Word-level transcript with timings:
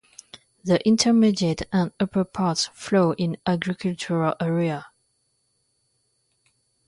The 0.63 0.83
intermediate 0.83 1.61
and 1.71 1.91
upper 1.99 2.23
parts 2.23 2.65
flow 2.73 3.11
in 3.19 3.37
agricultural 3.45 4.33
area. 4.39 4.87